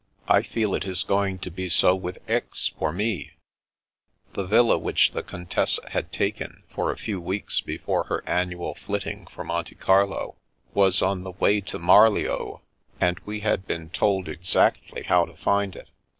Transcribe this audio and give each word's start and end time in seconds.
I 0.27 0.41
feel 0.41 0.73
it 0.73 0.83
is 0.83 1.03
going 1.03 1.37
to 1.45 1.51
be 1.51 1.69
so 1.69 1.93
with 1.95 2.17
Aix, 2.27 2.69
for 2.79 2.91
me." 2.91 3.33
The 4.33 4.47
villa 4.47 4.79
which 4.79 5.11
the 5.11 5.21
Contessa 5.21 5.89
had 5.91 6.11
taken 6.11 6.63
for 6.71 6.89
a 6.91 6.97
few 6.97 7.17
The 7.19 7.25
Great 7.27 7.45
Paolo 7.85 8.03
237 8.03 8.03
weeks 8.03 8.03
before 8.03 8.03
her 8.05 8.23
annual 8.25 8.73
flitting 8.73 9.27
for 9.27 9.43
Monte 9.43 9.75
Carlo, 9.75 10.37
was 10.73 11.03
on 11.03 11.21
the 11.23 11.29
way 11.33 11.61
to 11.61 11.77
Mariioz, 11.77 12.61
and 12.99 13.19
we 13.25 13.41
had 13.41 13.67
been 13.67 13.91
told 13.91 14.27
exactly 14.27 15.03
how 15.03 15.25
to 15.25 15.35
find 15.37 15.75
it. 15.75 15.89